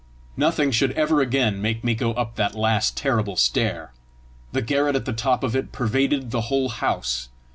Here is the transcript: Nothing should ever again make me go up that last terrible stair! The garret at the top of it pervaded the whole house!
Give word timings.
Nothing 0.35 0.71
should 0.71 0.93
ever 0.93 1.21
again 1.21 1.61
make 1.61 1.83
me 1.83 1.93
go 1.93 2.13
up 2.13 2.35
that 2.35 2.55
last 2.55 2.97
terrible 2.97 3.35
stair! 3.35 3.91
The 4.51 4.63
garret 4.63 4.95
at 4.95 5.05
the 5.05 5.13
top 5.13 5.43
of 5.43 5.55
it 5.55 5.71
pervaded 5.71 6.31
the 6.31 6.41
whole 6.41 6.69
house! 6.69 7.29